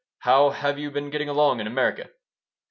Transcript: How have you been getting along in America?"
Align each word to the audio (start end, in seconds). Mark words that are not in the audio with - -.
How 0.21 0.49
have 0.49 0.79
you 0.79 0.89
been 0.89 1.11
getting 1.11 1.29
along 1.29 1.59
in 1.59 1.67
America?" 1.67 2.09